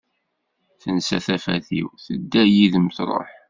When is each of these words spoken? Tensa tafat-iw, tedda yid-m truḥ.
Tensa 0.81 1.17
tafat-iw, 1.25 1.87
tedda 2.05 2.43
yid-m 2.53 2.87
truḥ. 2.95 3.29